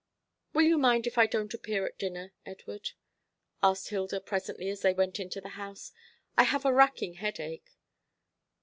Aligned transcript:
"Will 0.53 0.63
you 0.63 0.79
mind 0.79 1.05
if 1.05 1.19
I 1.19 1.27
don't 1.27 1.53
appear 1.53 1.85
at 1.85 1.99
dinner, 1.99 2.33
Edward?" 2.43 2.93
asked 3.61 3.89
Hilda 3.89 4.19
presently, 4.19 4.67
as 4.69 4.81
they 4.81 4.93
went 4.93 5.19
into 5.19 5.39
the 5.39 5.49
house. 5.49 5.91
"I 6.35 6.41
have 6.41 6.65
a 6.65 6.73
racking 6.73 7.13
headache." 7.17 7.69